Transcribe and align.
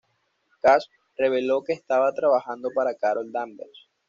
Cash 0.63 0.85
reveló 1.15 1.61
que 1.63 1.73
estaba 1.73 2.11
trabajando 2.11 2.71
para 2.73 2.95
Carol 2.95 3.31
Danvers. 3.31 3.87